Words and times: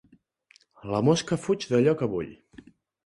La 0.93 1.01
mosca 1.09 1.39
fuig 1.43 1.67
d'allò 1.73 1.97
que 2.01 2.09
bull. 2.15 2.33